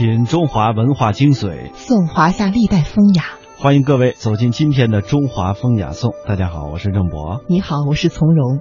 [0.00, 3.22] 品中华文化精髓，颂华夏历代风雅。
[3.58, 6.14] 欢迎各位走进今天的中华风雅颂。
[6.26, 7.44] 大家好，我是郑博。
[7.50, 8.60] 你好，我是从容。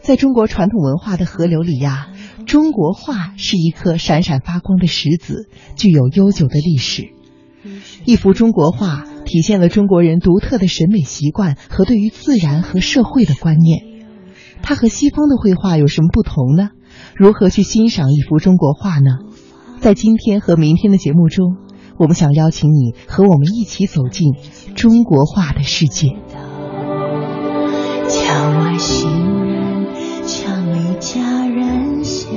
[0.00, 2.10] 在中国传统文化的河流里呀，
[2.46, 7.08] 中国画是一颗闪闪发光的石子，具有悠久的历史。
[8.04, 13.82] 一幅中国画体现了中国人独特的审美习惯和对于自然和社会的观念。
[14.62, 16.68] 它和西方的绘画有什么不同呢？
[17.16, 19.18] 如何去欣赏一幅中国画呢？
[19.88, 21.56] 在今天和明天的节目中。
[21.96, 24.34] 我们想邀请你和我们一起走进
[24.76, 26.10] 中国画的世界。
[28.06, 29.86] 墙外行人，
[30.26, 32.28] 墙里佳人笑。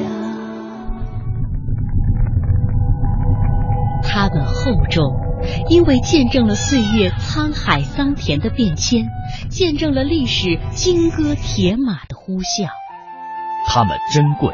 [4.02, 5.12] 它们厚重，
[5.68, 9.08] 因为见证了岁月沧海桑田的变迁，
[9.50, 12.70] 见证了历史金戈铁马的呼啸。
[13.68, 14.54] 它们珍贵，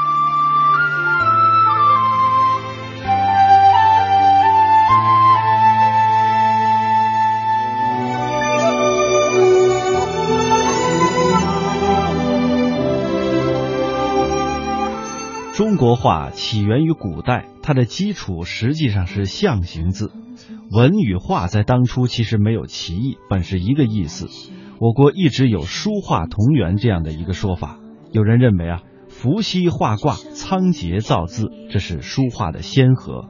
[15.81, 20.11] 国画起源于古代，它的基础实际上是象形字。
[20.69, 24.29] 文与画在当初其实没有歧义，本是一个意思。
[24.79, 27.79] 我国一直有书画同源这样的一个说法。
[28.11, 33.25] 有人认为啊，伏羲画卦，仓颉造字，这是书画的先河。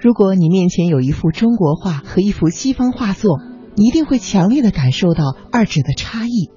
[0.00, 3.38] 如果你面前有一幅中国画和一幅西方画作，
[3.76, 6.50] 你一定会强烈的感受到二者的差异。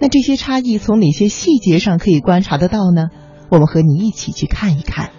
[0.00, 3.10] 那这些差异从哪些细节上可以观察得到呢？
[3.52, 5.10] 我们和你一起去看一看，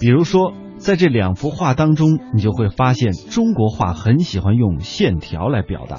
[0.00, 5.98] 比如说，在这两幅画当中，你就会发现中国画很喜欢用线条来表达。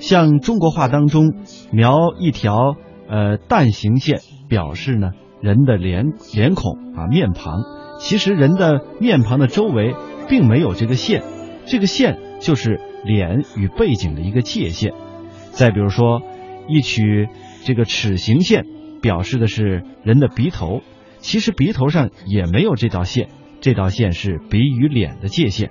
[0.00, 1.32] 像中国画当中
[1.70, 2.74] 描一条
[3.08, 7.62] 呃蛋形线，表示呢人的脸脸孔啊面庞。
[8.00, 9.94] 其实人的面庞的周围
[10.28, 11.22] 并没有这个线，
[11.64, 14.92] 这个线就是脸与背景的一个界限。
[15.52, 16.22] 再比如说，
[16.66, 17.28] 一曲
[17.62, 18.64] 这个齿形线，
[19.00, 20.80] 表示的是人的鼻头。
[21.24, 23.30] 其实鼻头上也没有这道线，
[23.62, 25.70] 这道线是鼻与脸的界限，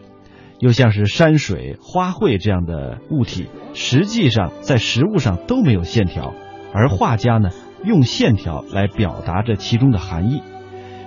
[0.57, 6.33] 又像是山水、花卉这样的物体，实际上在实物上都没有线条，
[6.73, 7.51] 而画家呢
[7.85, 10.41] 用线条来表达着其中的含义。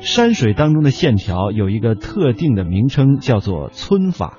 [0.00, 4.38] 山水当中的线条有一个特定的名称，叫做皴法。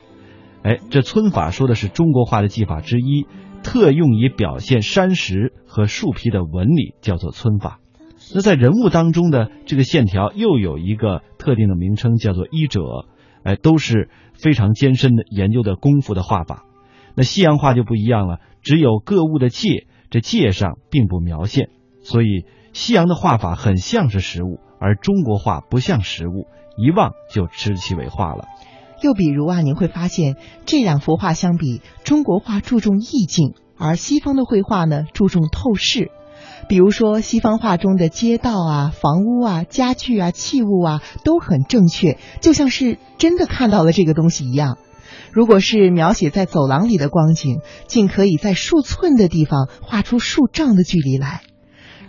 [0.63, 3.27] 哎，这皴法说的是中国画的技法之一，
[3.61, 7.81] 特用以表现山石和树皮的纹理，叫做皴法。
[8.33, 12.81] 那在人物当中的这个线条又有一个特定的名称，叫做衣褶，
[13.43, 16.65] 哎，都是非常艰深的研究的功夫的画法。
[17.15, 21.69] 那西洋画就不一样了，只有各物的界，这界上并不描线，
[22.01, 28.45] 所以西洋的画法很像是实物，而中国画不像实物，一望就知其为画了。
[29.01, 30.35] 又比如啊，您会发现
[30.65, 36.11] 这两幅画相比，中国画注重意境，而西方的绘画呢注重透视。
[36.67, 44.77] 比如说，西方画中的街道啊、房屋啊、家具啊、器物啊都很正确，就像是真的看到了这个东西一样。
[45.31, 51.41] 如果是描写在走廊里的光景，竟可以在数寸的地方画出数丈的距离来；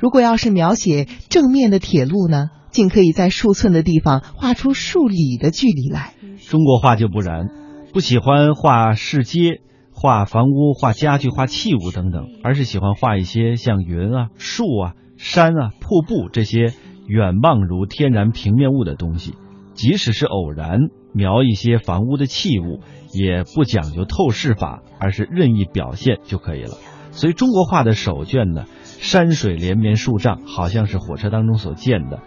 [0.00, 6.14] 如果要是描写正面的铁路呢，竟可以在数寸的地方画出数里的距离来。
[6.48, 7.48] 中国画就不然，
[7.92, 9.60] 不喜欢画市街。
[10.00, 16.72] 画房屋、画家具、画器物等等，而是喜欢画一些像云啊、树啊、山啊、瀑布这些
[17.08, 19.34] 远望如天然平面物的东西。
[19.74, 20.82] 即使是偶然
[21.12, 22.78] 描一些房屋的器物，
[23.12, 26.76] 也不讲究透视法，而是任意表现就可以了。
[27.10, 32.18] 所以中国画的手卷呢，山水连绵数丈，好像是火车当中所见的；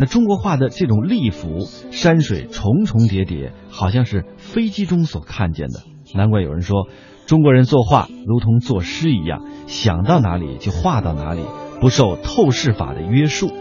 [0.00, 1.60] 那中国画的这种立幅，
[1.92, 5.84] 山水重重叠叠，好像是飞机中所看见的。
[6.12, 6.88] 难怪有人说。
[7.30, 11.42] 中国人作画如同作诗一样，想到哪里就画到哪里，
[11.80, 13.52] 不受透视法的约束。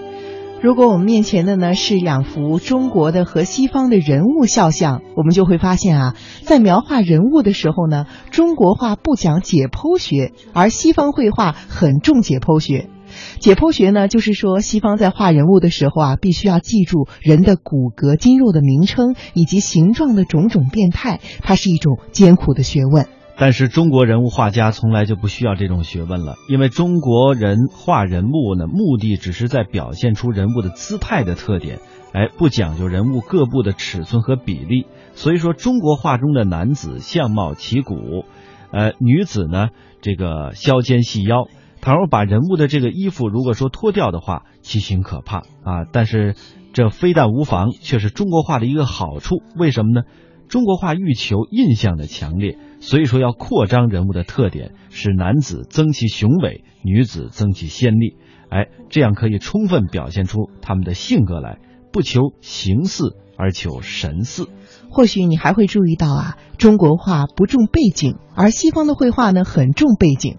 [0.60, 12.89] 如果我们面前的呢是两幅中国的和西方的人物肖像，我们就会发现啊，在描画人物的时候呢，中国画不讲解剖学，而西方绘画很重解剖学。
[13.38, 23.06] 解剖学呢，就是说西方在画人物的时候啊，必须要记住人的骨骼、筋肉的名称以及形状的种种变态，它是一种艰苦的学问。
[23.39, 31.80] 但是中国人物画家从来就不需要这种学问了，因为中国人画人物呢，目的只是在表现出人物的姿态的特点，
[32.12, 34.88] 哎，不讲究人物各部的尺寸和比例。
[35.13, 38.25] 所以说，中国画中的男子相貌旗鼓，
[38.71, 39.69] 呃，女子呢
[40.01, 41.47] 这个削肩细腰。
[41.81, 45.86] 倘若把人物的这个衣服如果说脱掉的话，奇形可怕啊！
[45.94, 46.36] 但是
[46.74, 49.41] 这非但无妨，却是中国画的一个好处。
[49.57, 50.06] 为什么呢？
[50.50, 52.57] 中国画欲求印象的强烈。
[52.81, 58.16] 所以说要扩张人物的特点，使男子增其雄伟，女子增其鲜丽，
[58.50, 61.60] 哎，这样可以充分表现出他们的性格来，
[61.92, 64.48] 不求形似，而求神似。
[64.90, 70.38] 或许你还会注意到啊，中国画不重背景，而西方的绘画呢很重背景。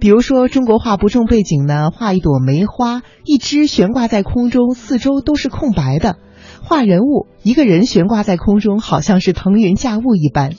[0.00, 6.16] 比如说，中国画不重背景呢，画一朵梅花，一只悬挂在空中，四周都是空白的。
[6.62, 10.52] 画人物，一个人悬挂在空中，好像是腾云驾雾一般。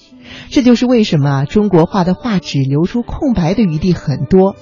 [0.50, 4.56] 这就是为什么中国画的画纸留出空白的余地很多。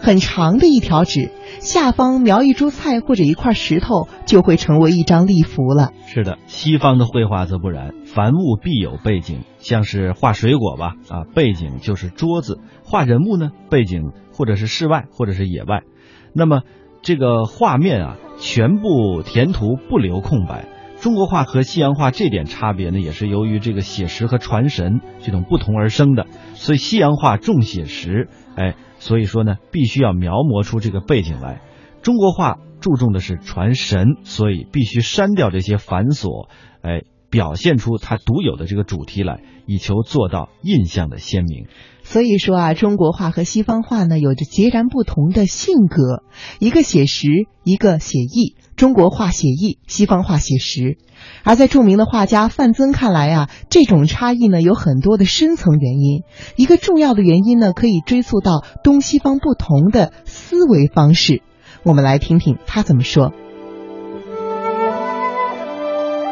[0.00, 1.30] 很长的一条纸，
[1.60, 5.92] 下方描一株菜或者一块石头，就会成为一张立幅了。
[6.06, 9.40] 是的，西方的绘画则不然，凡物必有背景。
[9.58, 15.82] 像是画水果吧，啊，背景就是桌子；画人物呢，背景或者是室外，或者是野外。
[16.32, 16.62] 那么
[17.02, 20.68] 这个画面啊，全部填涂，不留空白。
[21.00, 26.26] 中国画和西洋画这点差别呢，也是由于这个写实和传神这种不同而生的。
[26.54, 31.62] 所以西洋画重写实，哎，所以说呢，必须要描摹出这个背景来。
[32.02, 36.48] 中国画注重的是传神，所以必须删掉这些繁琐，
[36.82, 41.68] 哎，表现出它独有的这个主题来，以求做到印象的鲜明。
[42.02, 46.24] 所以说啊，中国画和西方画呢，有着截然不同的性格，
[46.58, 47.28] 一个写实，
[47.62, 48.56] 一个写意。
[48.76, 50.98] 中国画写意，西方画写实。
[51.42, 56.24] 而在著名的画家范曾看来啊，这种差异呢有很多的深层原因。
[56.56, 61.42] 一个重要的原因呢，可以追溯到东西方不同的思维方式。
[61.84, 63.32] 我们来听听他怎么说。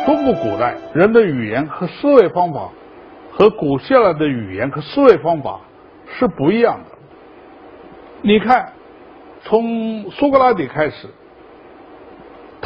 [0.05, 2.71] 中国古代人的语言和思维方法，
[3.33, 5.63] 和古希腊的语言和思维方法
[6.19, 6.91] 是不一样的。
[8.23, 8.75] 你看，
[9.45, 11.09] 从苏格拉底开始。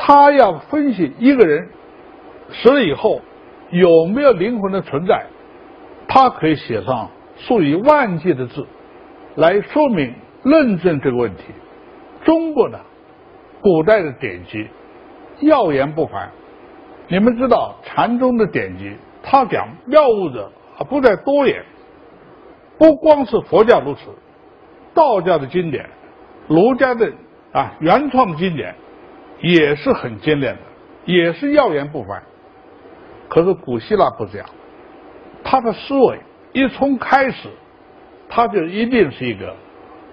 [0.01, 1.69] 他要分析一个人
[2.53, 3.21] 死了以后
[3.71, 5.27] 有没有灵魂的存在，
[6.07, 8.65] 他可以写上数以万计的字
[9.35, 10.15] 来说明、
[10.45, 11.43] 论证这个问题。
[12.25, 12.79] 中国呢，
[13.61, 14.69] 古代的典籍
[15.41, 16.31] 耀眼不凡。
[17.09, 21.65] 你们知道禅宗的典籍，他讲妙物者啊不在多言，
[22.79, 24.01] 不光是佛教如此，
[24.95, 25.91] 道教的经典、
[26.47, 27.13] 儒家的
[27.53, 28.77] 啊原创经典。
[29.41, 30.61] 也是很精炼的，
[31.05, 32.23] 也是耀眼不凡。
[33.29, 34.49] 可是古希腊不这样，
[35.45, 36.19] 他的思维
[36.53, 37.49] 一从开始，
[38.29, 39.55] 他就一定是一个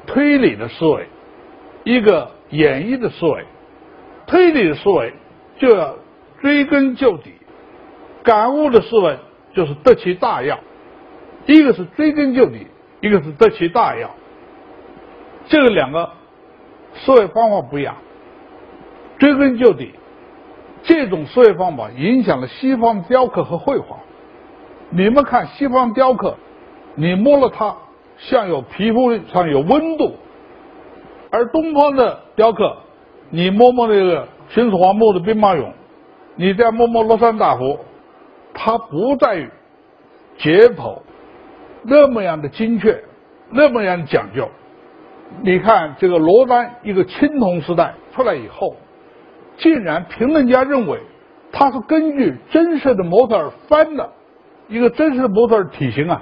[0.06, 1.08] 推理的思维，
[1.84, 3.46] 一个演绎的思维。
[4.28, 5.14] 推理的思维
[5.58, 5.96] 就要
[6.42, 7.34] 追根究底，
[8.24, 9.18] 感悟的思维
[9.54, 10.60] 就是得其大要。
[11.46, 12.68] 一个是追根究底，
[13.02, 14.10] 一个是得其大要。
[15.48, 16.10] 这两个
[16.96, 17.96] 思维方法不一样。
[19.18, 19.94] 追根究底，
[20.84, 23.98] 这种思维方法影响了西方雕刻和绘画。
[24.90, 26.36] 你们看西方雕刻，
[26.96, 27.76] 你摸了它，
[28.18, 30.12] 像有皮肤上有温度；
[31.32, 32.78] 而东方的雕刻，
[33.30, 35.72] 你摸摸那个秦始皇墓的兵马俑，
[36.36, 37.80] 你再摸摸乐山大佛，
[38.54, 39.50] 它不在于
[40.38, 41.00] 解剖
[41.84, 43.04] 那么样的精确，
[43.50, 44.50] 那么样讲究。
[45.42, 48.76] 你看这个罗丹，一个青铜时代出来以后。
[49.58, 51.00] 竟然评论家认为，
[51.52, 54.10] 他是根据真实的模特儿翻的，
[54.68, 56.22] 一个真实的模特儿体型啊，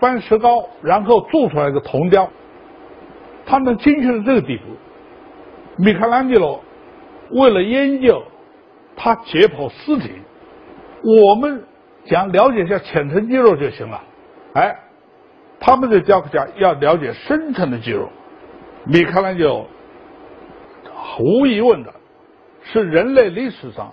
[0.00, 2.28] 翻石膏，然后做出来的铜雕，
[3.44, 4.62] 他能精确到这个地步。
[5.78, 6.62] 米开朗基罗
[7.32, 8.22] 为了研究
[8.96, 10.10] 他解剖尸体，
[11.02, 11.62] 我们
[12.06, 14.02] 想了解一下浅层肌肉就行了，
[14.54, 14.74] 哎，
[15.60, 18.08] 他们的雕刻家要了解深层的肌肉。
[18.86, 19.66] 米开朗基罗
[20.94, 21.92] 毫无疑问的。
[22.72, 23.92] 是人类历史上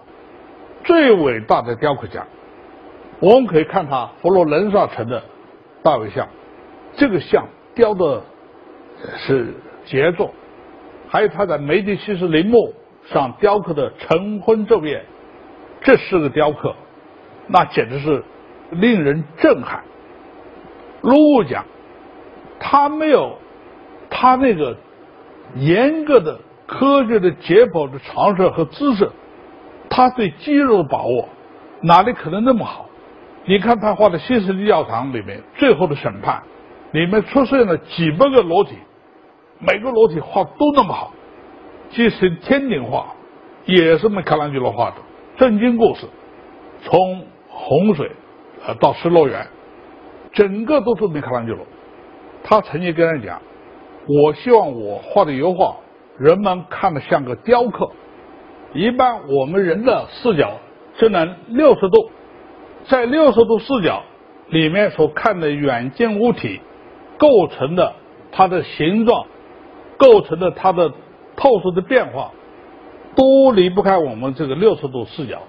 [0.84, 2.26] 最伟大的雕刻家。
[3.20, 5.24] 我们可以看他佛罗伦萨城的
[5.84, 6.28] 大卫像，
[6.96, 8.22] 这个像雕的
[9.18, 9.54] 是
[9.86, 10.32] 杰作；
[11.08, 12.74] 还有他在梅迪西斯陵墓
[13.06, 15.06] 上雕刻的晨昏昼夜，
[15.82, 16.76] 这四个雕刻，
[17.48, 18.24] 那简直是
[18.72, 19.84] 令人震撼。
[21.02, 21.66] 如果讲
[22.60, 23.38] 他没有
[24.10, 24.76] 他那个
[25.56, 26.40] 严格的。
[26.68, 29.10] 科学的解剖的常识和知识，
[29.90, 31.30] 他对肌肉的把握
[31.82, 32.90] 哪里可能那么好？
[33.46, 36.42] 你看他画的《新世纪教堂》里面《最后的审判》，
[36.94, 38.78] 里面出现了几百个裸体，
[39.60, 41.12] 每个裸体画都那么好。
[41.90, 43.08] 即使天顶画，
[43.66, 44.96] 也是米开朗基罗画的。
[45.38, 46.08] 圣经故事，
[46.82, 48.10] 从洪水，
[48.66, 49.46] 呃到失乐园，
[50.32, 51.66] 整个都是米开朗基罗。
[52.44, 53.42] 他曾经跟人讲
[54.08, 55.76] ：“我希望我画的油画，
[56.18, 57.90] 人们看的像个雕刻。
[58.74, 60.60] 一般我们人的视角
[60.98, 62.10] 只能六十度。”
[62.86, 64.04] 在六十度视角
[64.50, 66.60] 里面所看的远近物体
[67.18, 67.94] 构成的
[68.30, 69.26] 它的形状，
[69.98, 70.92] 构成的它的
[71.38, 72.32] 透视的变化，
[73.16, 75.44] 都离不开我们这个六十度视角。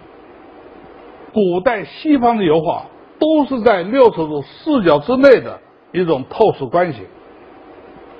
[1.32, 2.84] 古代西方的油画
[3.18, 5.58] 都是在六十度视角之内的
[5.90, 7.00] 一种透视关系，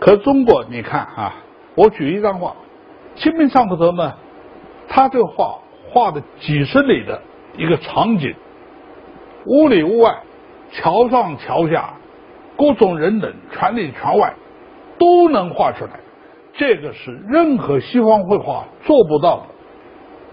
[0.00, 1.36] 可中国你看啊，
[1.74, 2.54] 我举一张画，
[3.20, 4.14] 《清明上河图》呢，
[4.88, 5.58] 他这个画
[5.90, 7.20] 画的几十里的
[7.56, 8.34] 一个场景。
[9.46, 10.16] 屋里屋外，
[10.70, 11.92] 桥上桥下，
[12.56, 14.32] 各种人等，船里船外，
[14.98, 15.90] 都能画出来。
[16.54, 19.46] 这个是任何西方绘画做不到的。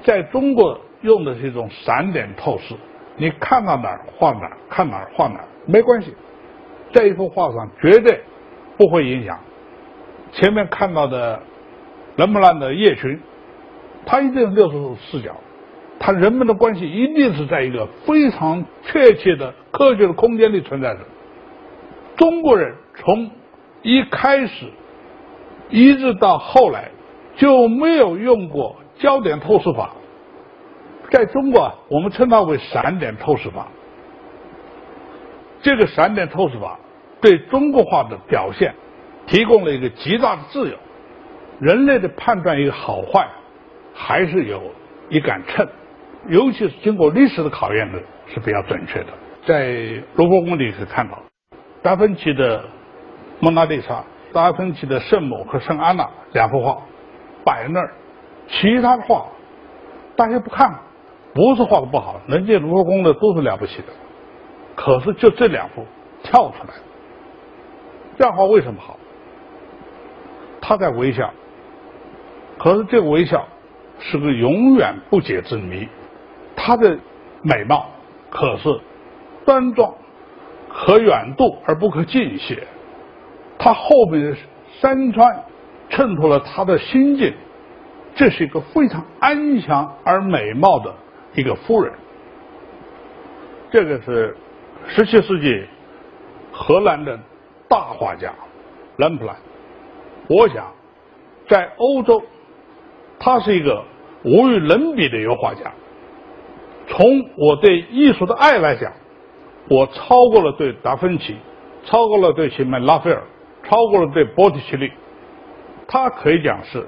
[0.04, 2.76] 在中国用的是一种散点透视，
[3.18, 6.16] 你看到哪儿画哪儿，看哪儿画哪儿，没关系，
[6.94, 8.22] 在一幅画上绝对
[8.78, 9.38] 不会影响。
[10.34, 11.42] 前面看到的
[12.16, 13.20] 人们兰的夜巡，
[14.06, 15.36] 它一定是六十度视角。
[16.00, 21.00] 它人们的关系一定是在一个非常确切的科学的空间里存在着。
[22.16, 23.30] 中国人从
[23.84, 24.66] 一开始
[25.70, 26.90] 一直到后来
[27.38, 29.92] 就没有用过焦点透视法，
[31.12, 33.68] 在中国我们称它为散点透视法。
[35.62, 36.80] 这个散点透视法
[37.22, 38.74] 对中国画的表现
[39.28, 40.78] 提供了一个极大的自由。
[41.60, 43.28] 人类的判断一个好坏，
[43.94, 44.62] 还是有
[45.10, 45.68] 一杆秤。
[46.28, 49.08] 尤其是经过历史的考验的是比较准确的。
[49.46, 51.18] 在卢浮宫里可以看到，
[51.82, 52.60] 达芬奇的
[53.40, 53.96] 《蒙娜丽莎》、
[54.34, 56.82] 达芬奇的《圣母和圣安娜》两幅画
[57.44, 57.92] 摆那儿，
[58.48, 59.26] 其他的画
[60.16, 60.72] 大家不看，
[61.34, 63.88] 不是画的不好，能进卢浮宫的都是了不起的。
[64.76, 65.86] 可是就这两幅
[66.24, 66.74] 跳出来，
[68.18, 68.98] 这样画为什么好？
[70.72, 71.34] 他在微笑，
[72.58, 73.46] 可是这个微笑
[74.00, 75.86] 是个永远不解之谜。
[76.56, 76.98] 她的
[77.42, 77.88] 美貌
[78.30, 78.80] 可是
[79.46, 79.94] 端庄
[80.70, 82.58] 可远渡而不可近亵，
[83.60, 84.38] 她后面的
[84.80, 85.44] 山川
[85.90, 87.34] 衬托了她的心境，
[88.16, 90.96] 这是一个非常安详而美貌的
[91.34, 91.92] 一个夫人。
[93.72, 94.38] 这个是
[94.88, 95.66] 十七世纪
[96.54, 97.20] 荷兰的
[97.68, 98.32] 大画家
[98.96, 99.36] 兰普兰，
[100.34, 100.72] 我想
[101.50, 102.24] 在欧洲，
[103.20, 103.84] 他是一个
[104.24, 105.74] 无与伦比的油画家。
[106.88, 108.94] 从我对艺术的爱来讲，
[109.70, 111.36] 我超过了对达芬奇，
[111.84, 113.22] 超过了对西门拉斐尔，
[113.64, 114.90] 超过了对波提切利。
[115.86, 116.88] 他可以讲是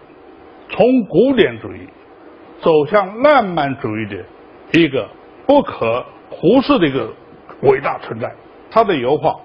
[0.69, 1.79] 从古典主义
[2.61, 5.09] 走向浪漫主义的一个
[5.45, 7.09] 不可忽视的一个
[7.63, 8.33] 伟大存在。
[8.71, 9.35] 他的油画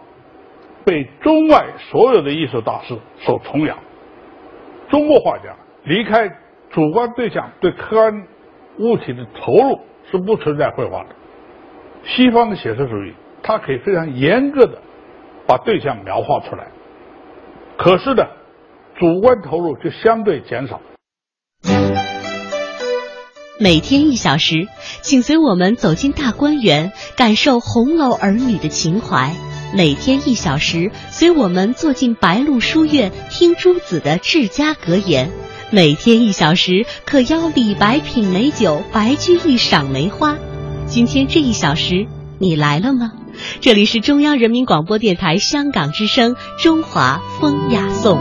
[0.84, 3.76] 被中外所有的艺术大师所崇仰。
[4.90, 6.28] 中国画家离开
[6.70, 8.26] 主观对象对客观
[8.78, 9.80] 物体的投入。
[10.10, 11.10] 是不存在绘画的。
[12.02, 14.80] 西方的写实主义，它可以非常严格的
[15.46, 16.68] 把对象描画出来，
[17.76, 18.24] 可是呢，
[18.98, 20.80] 主观投入就相对减少。
[23.60, 24.66] 每天一小时，
[25.02, 29.34] 请随我们走进大观园，感受红楼儿女的情怀；
[29.74, 35.30] 每天一小时，随我们坐进白鹿书院，听朱子的治家格言。
[35.70, 40.38] 每天一小时，可邀李白品美酒，白居易赏梅花。
[40.86, 42.06] 今天这一小时，
[42.38, 43.12] 你来了吗？
[43.60, 48.18] 这里是中央人民广播电台香港之声《中华风雅颂》。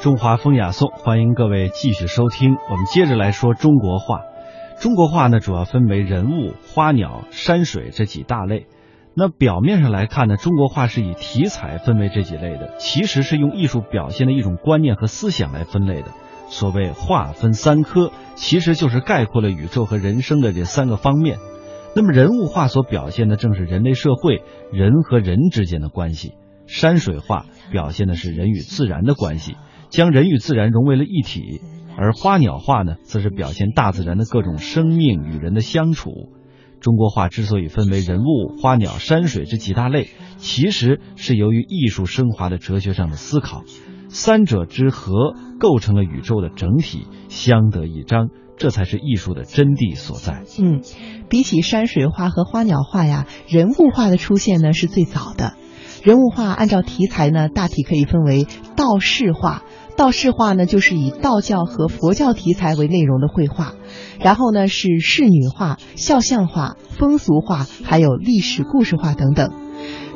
[0.00, 2.54] 中华风雅颂，欢迎各位继续收听。
[2.70, 4.20] 我们接着来说中国话。
[4.80, 8.66] 中国画呢，主要分为人物、花鸟、山水这几大类。
[9.14, 16.12] 那表面上来看呢，中国画是以题材分为这几类的，其实是用艺术表现的一种观念和思想来分类的。
[16.48, 21.38] 所谓画分三科，其实就是概括了宇宙和人生的这三个方面。
[21.96, 26.34] 那么人物画所表现的正是人类社会人和人之间的关系，
[26.68, 29.56] 山水画表现的是人与自然的关系，
[29.90, 31.60] 将人与自然融为了一体；
[32.00, 36.10] 而花鸟画呢，则是表现大自然的各种生命与人的相处。
[36.80, 43.64] 中国画之所以分为人物、花鸟、山水这几大类，其实是由于艺术升华的哲学上的思考。
[44.08, 50.44] 三者之和构成了宇宙的整体，相得益彰，这才是艺术的真谛所在。
[50.60, 50.80] 嗯，
[51.28, 55.54] 比起山水画和花鸟画呀，人物画的出现呢是最早的。
[56.04, 59.64] 人物画按照题材呢，大体可以分为道士画。
[59.98, 63.74] 道士画呢，就是以道教和佛教题材为内容的绘画。
[64.20, 69.50] 然后呢，是仕女画、肖像画、风俗画，还有历史故事画等等。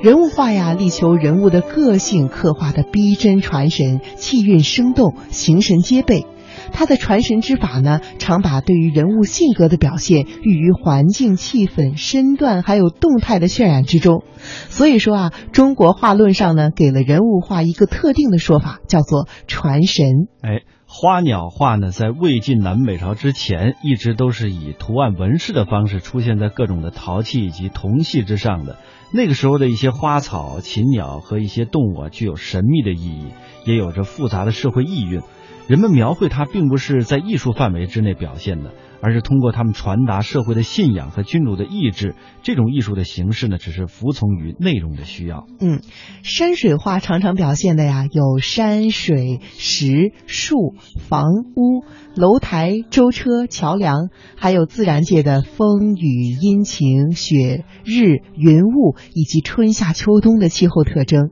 [0.00, 6.26] 人物画呀，力求人物的个性刻画的逼真传神，气韵生动，形神皆备。
[6.72, 14.24] 他的传神之法呢，常把对于人物性格的表现寓于环境、气氛、身段还有动态的渲染之中。
[14.68, 20.06] 所以说啊，中国画论上呢，给了人物画一个特定的说法，叫做传神。
[20.42, 28.78] 哎，花鸟画呢，在魏晋南北朝之前，一直都是以图案纹饰的方式出现在各种的陶器以及铜器之上的。
[29.14, 33.26] 那个时候的一些花草、禽鸟和一些动物啊，具有神秘的意义，
[33.66, 35.20] 也有着复杂的社会意蕴。
[35.68, 42.14] 人们描绘它，并不是在艺术范围之内表现的，而是通过他们传达社会的信仰和君主的意志。
[42.42, 45.46] 这种艺术的形式呢，只是服从于内容的需要。
[45.60, 45.80] 嗯，
[46.24, 50.74] 山水画常常表现的呀，有山水、石、树、
[51.08, 51.84] 房屋、
[52.16, 61.30] 楼台、舟车、桥梁，还有自然界的风雨、阴晴、雪日、云雾，以及春夏秋冬的气候特征。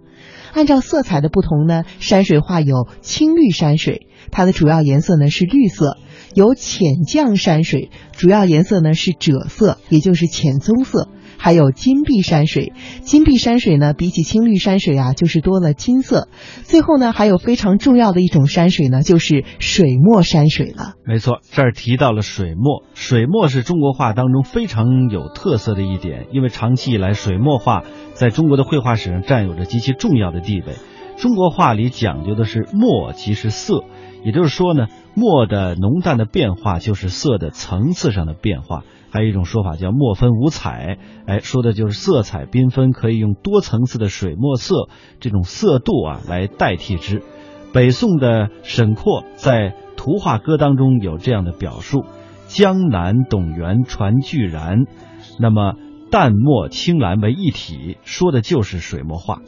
[0.52, 4.06] 按照色彩的不同呢，山水画有青绿山水。
[4.30, 5.98] 它的主要颜色呢是绿色，
[6.34, 11.08] 有浅绛山水，主要颜色呢是赭色，也就是浅棕色。
[11.42, 16.28] 还有金碧山水，金碧山水呢比起青绿山水啊，就是多了金色。
[16.64, 20.96] 最后呢，还有非常重要的一种山水呢，就是水墨山水了。
[21.06, 30.74] 没错，这儿提到了水墨，水墨是中国画当中非常有特色的一点，因为长期以来水墨画在中国的绘画史上占有着极其重要的地位。
[31.16, 33.84] 中国画里讲究的是墨即是色。
[34.24, 38.84] 也就是说呢，墨的浓淡的变化就是色的层次上的变化。
[39.12, 47.22] 还有一种说法叫墨分五彩，哎，说的就是色彩缤纷，可以用多层次的水墨色这种色度啊来代替之。
[47.72, 52.04] 北宋的沈括在《图画歌》当中有这样的表述：
[52.46, 54.84] 江南董源传巨然，
[55.40, 55.74] 那么
[56.12, 59.40] 淡墨青蓝为一体，说的就是水墨画。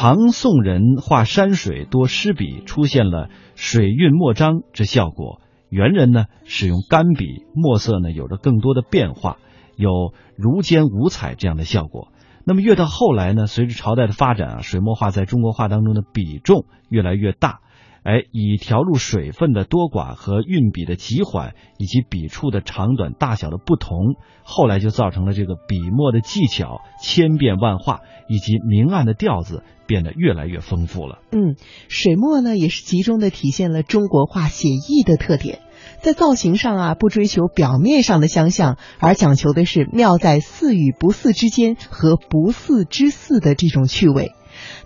[0.00, 5.40] 唐宋人画山水多湿笔，出现了水韵墨章之效果。
[5.70, 9.38] 元人呢使用干笔，墨色呢有着更多的变化，
[9.74, 12.12] 有如间五彩这样的效果。
[12.44, 17.58] 那么越到后来呢，随着朝代的发展啊，水墨画在中国画当中的比重越来越大。
[18.04, 31.18] 哎，以调入水分的多寡和运笔的急缓，以及笔触的长短大小的不同，后来就造成了这个笔墨的技巧千变万化，以及明暗的调子变得越来越丰富了。
[31.32, 31.56] 嗯，
[31.88, 35.60] 水墨呢也是集中的体现了中国画写意的特点，
[36.00, 44.32] 在造型上啊不追求表面上的相像，而讲求的是妙在似与不似之间和不似之似的这种趣味。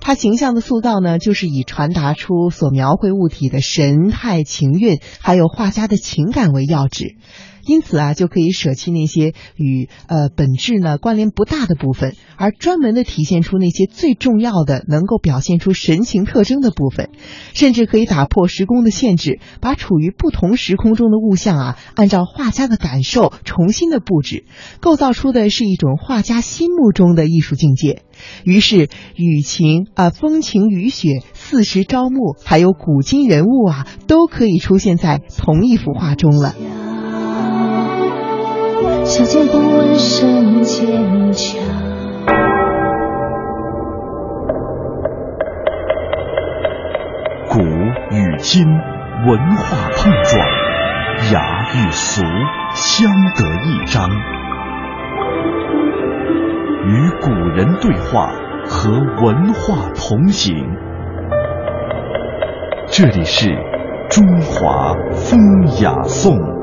[0.01, 7.16] 他形象的塑造呢，就是以传达出所描绘物体的神态、情韵，还有画家的情感为要旨。
[7.64, 17.11] 因此啊，就可以舍弃那些与呃本质呢关联不大的部分，而专门的体现出那些最重要的、能够表现出神情特征的部分。
[17.55, 24.44] 甚至可以打破时空的限制，把处于不同时空中的物象啊，按照画家的感受重新的布置，
[24.81, 28.03] 构造出的是一种画家心目中的艺术境界。
[28.44, 36.55] 于是，雨晴啊，风晴雨雪、四时朝暮，还有古今人物啊，都可以出现在同一幅画中了。
[39.14, 41.62] 小剑不问声坚强。
[47.46, 47.61] 古
[48.11, 48.64] 与今，
[49.27, 50.42] 文化碰撞，
[51.31, 51.42] 雅
[51.75, 52.22] 与俗
[52.72, 54.09] 相得益彰。
[56.87, 58.33] 与古人对话，
[58.64, 60.57] 和文化同行。
[62.87, 63.51] 这里是
[64.09, 65.38] 中华风
[65.83, 66.62] 雅颂。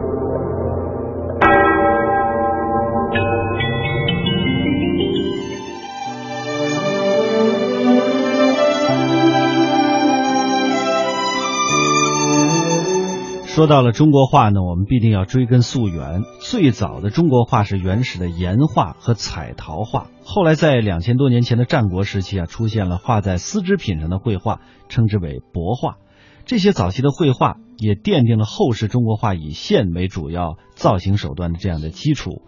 [13.60, 16.24] 说到了中国画呢，我们必定要追根溯源。
[16.40, 25.98] 最早的中国画是原始的岩画和彩陶画，后来在两千多年前的战国时期啊，出现了画在丝织品上的绘画，称之为帛画。
[26.46, 32.44] 这些早期的绘画也奠定了后世中国画以线为主要造型手段的这样的基础。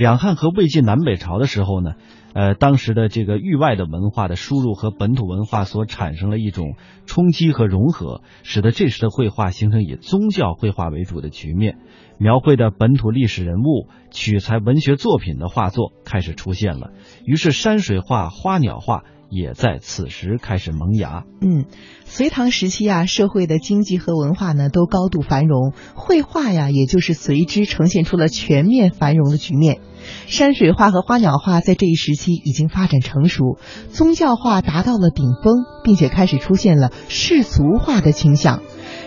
[0.00, 1.92] 两汉和魏晋南北朝的时候呢，
[2.32, 11.76] 呃，当时的这个域外的文化的输入和本土文化所产生了一种冲击和融合，使得这时的绘画形成以宗教绘画为主的局面。
[12.16, 16.92] 描绘的本土历史人物、取材文学作品的画作开始出现了，
[17.26, 21.24] 于是山水画、花鸟画也在此时开始萌芽。
[21.40, 21.64] 嗯，
[22.04, 29.78] 隋唐时期啊，社会的经济和文化呢都高度繁荣，绘画呀，也就是随之呈现出了全面繁荣的局面。
[30.26, 33.58] 山水画和花鸟画在这一时期已经发展成熟，
[33.90, 38.60] 宗教画达到了顶峰，并且开始出现了世俗化的倾向。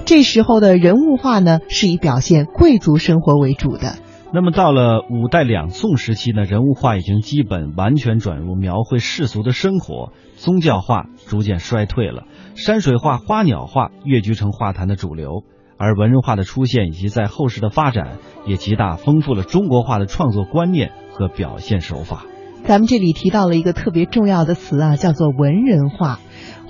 [0.05, 3.97] 这时候的人物画呢，是以表现贵族生活为主的。
[4.35, 12.23] 那么到了五代两宋时期呢，人物画已经基本完全转入描绘世俗的生活，宗教画逐渐衰退了，
[12.55, 15.43] 山水画、花鸟画跃居成画坛的主流，
[15.77, 18.17] 而文人画的出现以及在后世的发展，
[18.47, 22.25] 也极大丰富了中国画的创作观念和表现手法。
[22.63, 26.19] 咱们这里提到了一个特别重要的词啊，叫做文人画。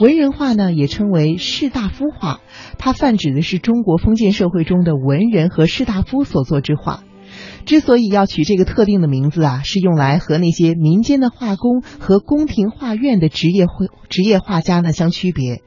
[0.02, 2.42] 文人画呢，也称为士大夫画，
[2.78, 7.04] 它泛指的是中国封建社会中的文人和士大夫所作之画。
[7.66, 15.62] 之所以要取这个特定的名字啊，是用来和那些民间的画工和宫廷画院的职业绘职业画家呢相区别。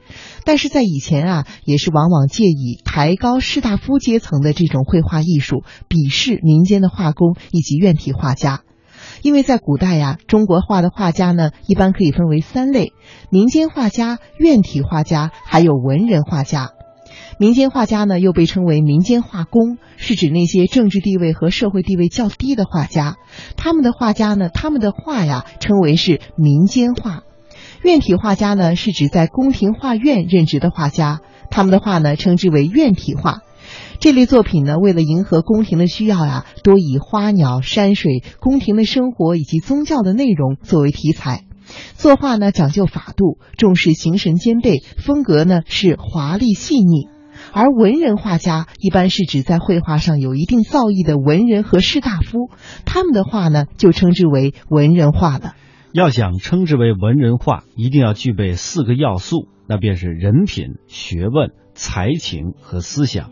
[0.44, 8.62] 但是在以前啊，也是往往借以抬高士大夫阶层的这种绘画艺术，鄙视民间的画工以及院体画家。
[9.22, 12.92] 因为在古代呀，中国画的画家呢，一般可以分为三类：
[13.30, 16.75] 民间画家、院体画家，还有文人画家。
[17.38, 23.16] 民间画家呢，又被称为民间画工，是指那些政治地位和社会地位较低的画家。
[23.56, 27.24] 他们的画家呢，他们的画呀，称为是民间画。
[27.82, 31.20] 院体画家呢，是指在宫廷画院任职的画家，
[31.50, 33.42] 他们的画呢，称之为院体画。
[34.00, 41.44] 这类作品呢，为了迎合宫廷的需要呀，多以花鸟、山水、宫廷的生活以及宗教的内容作为题材。
[41.96, 47.15] 作画呢讲究法度，重视形神兼备，风格呢是华丽细腻。
[47.56, 52.50] 而文人画家一般是指在绘画上有一定造诣的文人和士大夫，
[52.84, 55.54] 他们的画呢就称之为文人画了。
[55.90, 63.30] 要想称之为文人画，一定要具备四个要素，那便是人品、学问、才情和思想。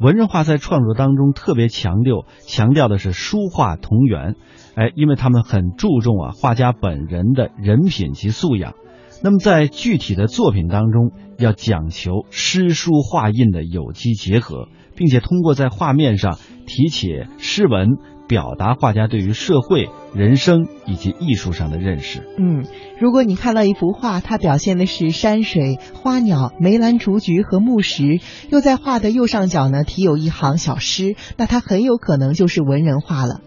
[0.00, 4.34] 文人画在创作当中特别强调强调的是书画同源，
[4.74, 8.74] 哎，因为他们很注重啊画家本人的人品及素养。
[9.22, 17.08] 那么在具体的作品当中，要讲求诗书画印的有机结合，并且通过在画面上提起
[17.38, 17.88] 诗文。
[18.28, 22.22] 表达画家对于社会、人生以及艺术上的认识。
[22.38, 22.64] 嗯，
[22.98, 33.42] 如果你看到一幅画，它表现的是山水、花鸟、梅兰竹菊和木石，又在画的右上角呢题有一行小诗，那它很有可能就是文人画了。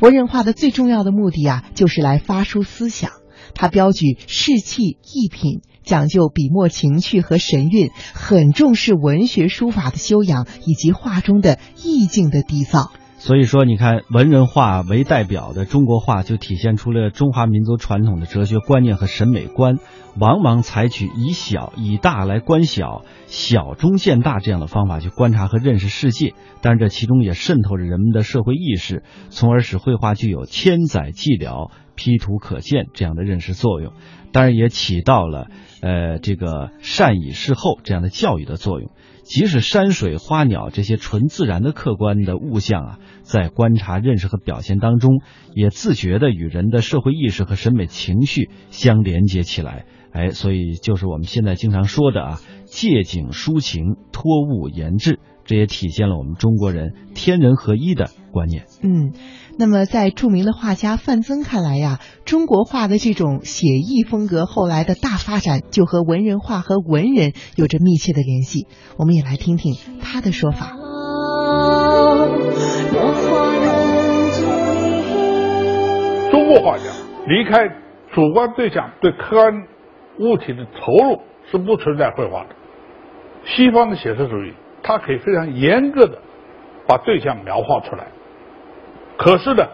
[0.00, 3.10] 文人画的最重要的目的啊，就是来发出思想。
[3.54, 12.90] 它标举士气、艺品，讲究笔墨情趣和神韵，很重视文学书法的修养以及画中的意境的缔造。
[13.18, 19.76] 所以说，你看文人画为代表的中国画，就体现出了中华民族传统的哲学观念和审美观，
[20.18, 26.34] 往往采取以小以大来观小，小中见大这样的方法去观察和认识世界。
[26.62, 33.92] 但是这其中也渗透着人们的社会意识，从而使绘画具有千载寂寥、批图可见这样的认识作用。
[34.32, 35.48] 当然，也起到了
[35.82, 38.90] 呃这个善以事后这样的教育的作用。
[39.22, 42.98] 即使山水、花鸟这些纯自然的客观的物象啊。
[43.22, 45.22] 在观察、认识和表现当中，
[45.54, 49.84] 也自觉的与人的社会意识和审美情绪相连接起来。
[50.10, 58.64] 哎，所以就是我们现在经常说的啊，借景抒情，托物言志，这也体现了我们中国人天人合一的观念。
[58.82, 59.12] 嗯，
[59.56, 68.66] 那么在著名的画家范曾看来呀，中国画的这种写意风格后来的大发展，就和文人画和文人有着密切的联系。
[68.98, 70.72] 我们也来听听他的说法。
[76.32, 76.84] 中国画家
[77.26, 77.68] 离开
[78.14, 79.52] 主观对象对客观
[80.18, 82.48] 物体的投入是不存在绘画的。
[83.44, 86.18] 西方的写实主义，它可以非常严格的
[86.86, 88.06] 把对象描画出来，
[89.22, 89.64] 可是呢，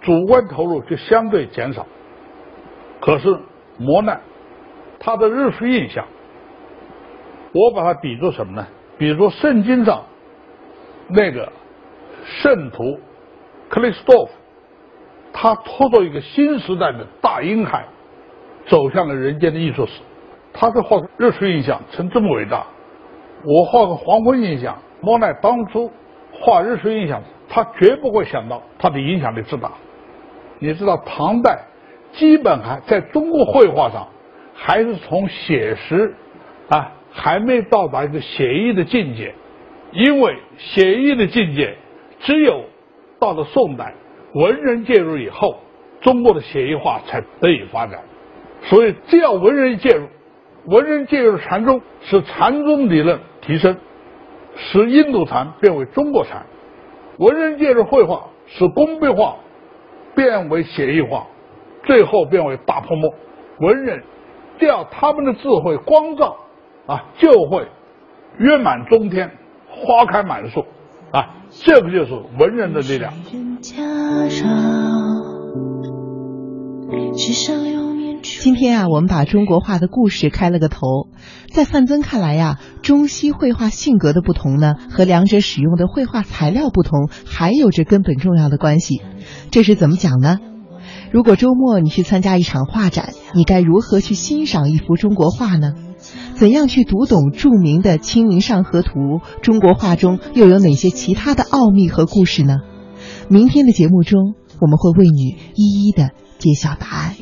[0.00, 1.86] 主观投入就相对减少。
[3.00, 3.38] 可是
[3.76, 4.20] 磨难，
[4.98, 6.06] 他的日出印象，
[7.52, 8.66] 我把它比作什么呢？
[8.96, 10.04] 比如圣经上
[11.08, 11.52] 那个
[12.24, 12.98] 圣徒
[13.68, 14.32] 克里斯多夫。
[15.40, 17.84] 他拖着一个新时代的大婴孩，
[18.66, 20.00] 走向了人间的艺术史。
[20.52, 22.66] 他的画日出印象曾这么伟大，
[23.44, 24.78] 我画个黄昏印象。
[25.00, 25.92] 莫奈当初
[26.32, 29.72] 画日出印象，他绝不会想到他的影响力之大。
[30.58, 31.66] 你知道唐代
[32.12, 34.08] 基本还在中国绘画上
[34.54, 36.14] 还是从写实
[36.68, 39.34] 啊，还没到达一个写意的境界，
[39.92, 41.76] 因为写意的境界
[42.20, 42.64] 只有
[43.20, 43.94] 到了宋代
[44.34, 45.60] 文人介入以后，
[46.00, 48.00] 中国的写意画才得以发展。
[48.64, 50.08] 所以，只要文人介入，
[50.66, 53.78] 文人介入禅宗，使禅宗理论提升，
[54.56, 56.42] 使印度禅变为中国禅；
[57.18, 59.36] 文人介入绘画，使工笔画
[60.14, 61.26] 变为写意画，
[61.84, 63.12] 最后变为大泼墨。
[63.60, 64.02] 文人
[64.58, 66.36] 只要他们的智慧光照
[66.86, 67.66] 啊，就会
[68.38, 69.30] 月满中天，
[69.68, 70.64] 花开满树
[71.10, 71.34] 啊！
[71.50, 73.12] 这个就是文人的力量。
[78.36, 81.08] 今天啊，我们把中国画的故事开了个头。
[81.50, 89.00] 在范增看来呀，中西绘画性格的不同呢，和两者使用的绘画材料不同，还有着根本重要的关系。
[89.50, 90.38] 这是怎么讲呢？
[91.10, 95.72] 如果周末你去参加一场画展，你该如何去欣赏一幅中国画呢？
[96.34, 98.90] 怎样去读懂著名的《清明上河图》？
[99.42, 102.58] 中国画中又有哪些其他的奥秘和故事呢？
[103.28, 107.14] 明天的节目中，我们会为你一一的揭晓答案。